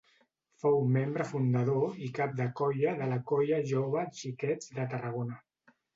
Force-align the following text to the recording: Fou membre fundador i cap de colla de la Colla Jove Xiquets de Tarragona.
Fou 0.61 0.79
membre 0.93 1.27
fundador 1.31 2.01
i 2.07 2.09
cap 2.19 2.33
de 2.39 2.47
colla 2.61 2.95
de 3.03 3.11
la 3.13 3.19
Colla 3.33 3.61
Jove 3.73 4.07
Xiquets 4.23 4.73
de 4.79 4.87
Tarragona. 4.95 5.39